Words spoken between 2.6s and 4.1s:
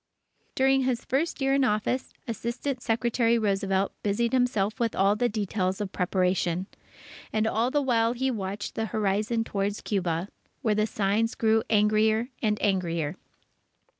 Secretary Roosevelt